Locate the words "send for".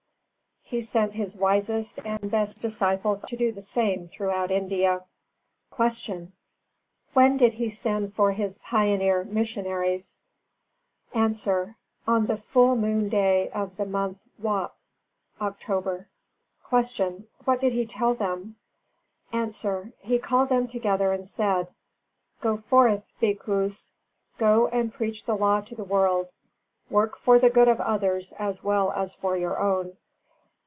7.67-8.31